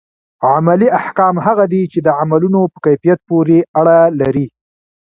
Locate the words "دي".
1.73-1.81